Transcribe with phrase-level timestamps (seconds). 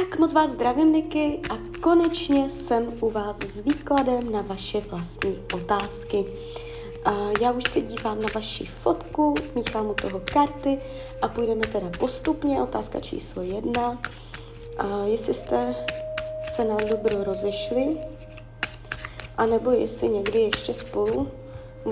[0.00, 5.38] Tak moc vás zdravím, Niky, a konečně jsem u vás s výkladem na vaše vlastní
[5.54, 6.24] otázky.
[7.40, 10.78] Já už se dívám na vaši fotku, míchám u toho karty
[11.22, 12.62] a půjdeme teda postupně.
[12.62, 14.02] Otázka číslo jedna.
[15.04, 15.74] Jestli jste
[16.40, 17.96] se na dobro rozešli,
[19.36, 21.28] anebo jestli někdy ještě spolu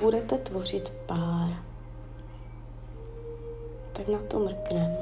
[0.00, 1.64] budete tvořit pár.
[3.92, 4.98] Tak na to mrkneme.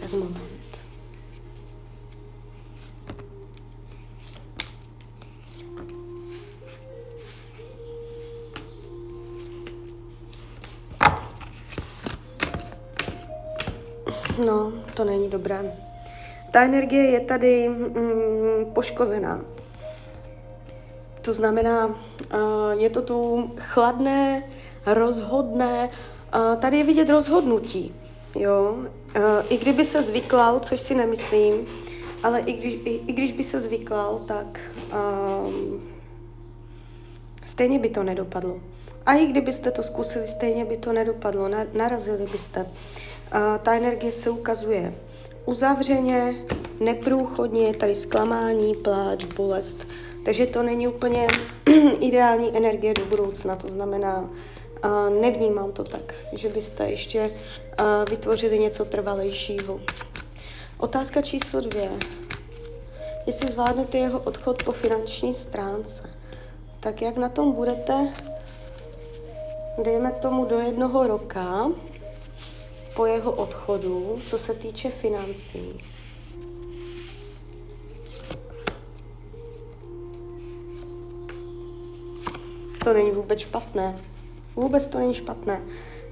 [0.00, 0.59] Tak moment.
[14.46, 15.76] No, to není dobré.
[16.50, 19.40] Ta energie je tady mm, poškozená.
[21.20, 21.94] To znamená, uh,
[22.78, 24.42] je to tu chladné,
[24.86, 25.88] rozhodné.
[26.34, 27.94] Uh, tady je vidět rozhodnutí.
[28.34, 28.72] Jo?
[28.72, 28.86] Uh,
[29.48, 31.66] I kdyby se zvyklal, což si nemyslím,
[32.22, 34.60] ale i když, i, i když by se zvyklal, tak
[34.92, 35.82] um,
[37.46, 38.60] stejně by to nedopadlo.
[39.06, 42.66] A i kdybyste to zkusili, stejně by to nedopadlo, na, narazili byste.
[43.62, 44.94] Ta energie se ukazuje
[45.44, 46.34] uzavřeně,
[46.80, 49.88] neprůchodně, je tady zklamání, pláč, bolest.
[50.24, 51.26] Takže to není úplně
[52.00, 54.30] ideální energie do budoucna, to znamená,
[55.20, 57.30] nevnímám to tak, že byste ještě
[58.10, 59.80] vytvořili něco trvalejšího.
[60.78, 61.90] Otázka číslo dvě.
[63.26, 66.10] Jestli zvládnete jeho odchod po finanční stránce,
[66.80, 68.08] tak jak na tom budete,
[69.82, 71.70] dejme tomu do jednoho roka,
[72.96, 75.80] po jeho odchodu, co se týče financí.
[82.84, 83.98] To není vůbec špatné.
[84.56, 85.62] Vůbec to není špatné.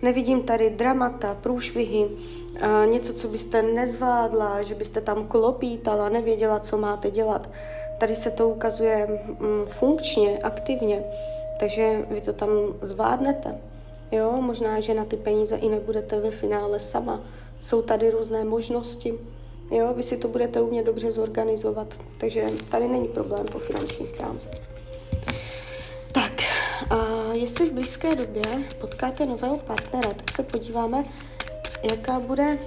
[0.03, 2.09] Nevidím tady dramata, průšvihy,
[2.87, 7.51] něco, co byste nezvládla, že byste tam klopítala, nevěděla, co máte dělat.
[7.99, 11.05] Tady se to ukazuje mm, funkčně, aktivně,
[11.61, 12.51] takže vy to tam
[12.83, 13.61] zvládnete.
[14.13, 17.23] Jo, možná, že na ty peníze i nebudete ve finále sama.
[17.59, 19.19] Jsou tady různé možnosti.
[19.71, 24.49] Jo, vy si to budete umět dobře zorganizovat, takže tady není problém po finanční stránce.
[26.13, 26.33] Tak,
[26.91, 28.43] a jestli v blízké době
[28.81, 31.05] potkáte nového partnera, tak se podíváme,
[31.91, 32.59] jaká bude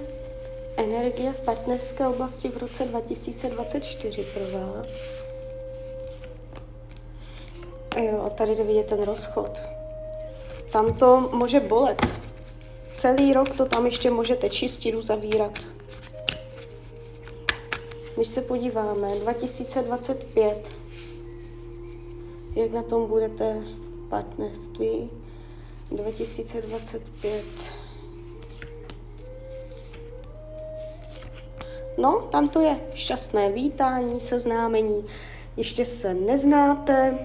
[0.76, 4.86] energie v partnerské oblasti v roce 2024 pro vás.
[7.96, 9.60] Jo, tady jde vidět ten rozchod.
[10.72, 12.02] Tam to může bolet.
[12.94, 15.58] Celý rok to tam ještě můžete čistit, uzavírat.
[18.14, 20.68] Když se podíváme, 2025,
[22.54, 23.62] jak na tom budete
[24.08, 25.10] partnerství,
[25.90, 27.44] 2025.
[31.98, 35.04] No, tam to je šťastné vítání, seznámení.
[35.56, 37.18] Ještě se neznáte,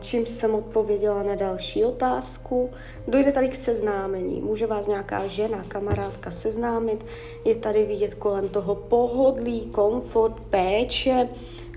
[0.00, 2.70] čím jsem odpověděla na další otázku.
[3.08, 4.40] Dojde tady k seznámení.
[4.40, 7.06] Může vás nějaká žena, kamarádka seznámit.
[7.44, 11.28] Je tady vidět kolem toho pohodlí, komfort, péče,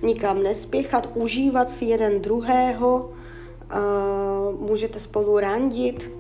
[0.04, 3.10] nikam nespěchat, užívat si jeden druhého.
[3.70, 3.80] A
[4.60, 6.12] můžete spolu randit,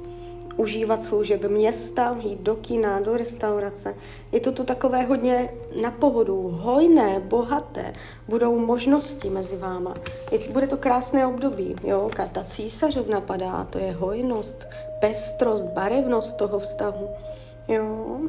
[0.57, 3.95] užívat služeb města, jít do kina, do restaurace.
[4.31, 5.49] Je to tu takové hodně
[5.81, 7.93] na pohodu, hojné, bohaté,
[8.27, 9.93] budou možnosti mezi váma.
[10.31, 14.67] Je, bude to krásné období, jo, karta císařov napadá, to je hojnost,
[14.99, 17.09] pestrost, barevnost toho vztahu,
[17.67, 18.19] jo.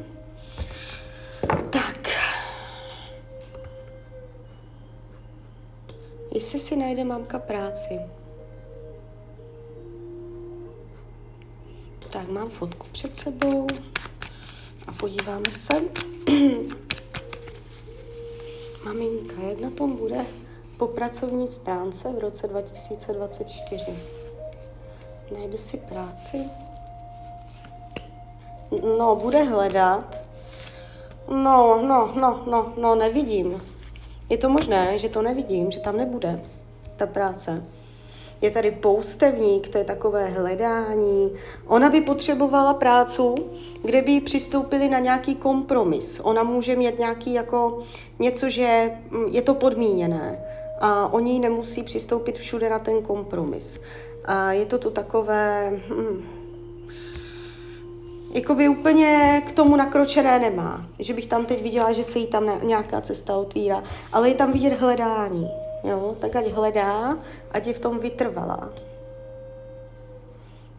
[1.69, 2.09] Tak.
[6.33, 7.99] Jestli si najde mamka práci,
[12.15, 13.67] Tak mám fotku před sebou
[14.87, 15.73] a podíváme se.
[18.85, 20.25] Maminka, jak na tom bude
[20.77, 23.85] po pracovní stránce v roce 2024?
[25.33, 26.49] Najde si práci?
[28.97, 30.21] No, bude hledat.
[31.29, 33.61] No, no, no, no, no, nevidím.
[34.29, 36.43] Je to možné, že to nevidím, že tam nebude
[36.95, 37.63] ta práce.
[38.41, 41.31] Je tady poustevník, to je takové hledání.
[41.67, 43.35] Ona by potřebovala prácu,
[43.81, 46.19] kde by přistoupili na nějaký kompromis.
[46.23, 47.83] Ona může mít nějaký jako
[48.19, 50.39] něco, že mm, je to podmíněné
[50.79, 53.79] a oni nemusí přistoupit všude na ten kompromis.
[54.25, 56.23] A je to tu takové, hmm,
[58.33, 60.87] jakoby úplně k tomu nakročené nemá.
[60.99, 63.83] Že bych tam teď viděla, že se jí tam nějaká cesta otvírá,
[64.13, 65.64] ale je tam vidět hledání.
[65.85, 67.17] Jo, tak ať hledá,
[67.51, 68.69] ať je v tom vytrvalá.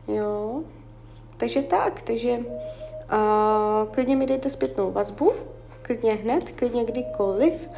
[0.09, 0.63] Jo,
[1.37, 2.39] takže tak, takže
[3.09, 5.33] a klidně mi dejte zpětnou vazbu,
[5.83, 7.69] klidně hned, klidně kdykoliv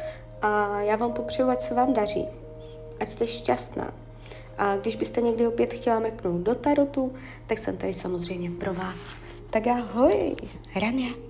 [0.41, 2.25] a já vám popřeju, ať se vám daří,
[2.99, 3.93] ať jste šťastná.
[4.57, 7.13] A když byste někdy opět chtěla mrknout do tarotu,
[7.47, 9.17] tak jsem tady samozřejmě pro vás.
[9.49, 10.35] Tak ahoj,
[10.81, 11.28] Rania.